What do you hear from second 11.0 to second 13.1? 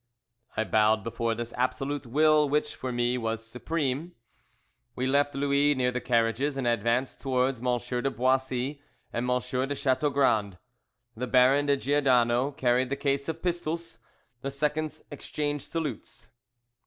The Baron de Giordano carried the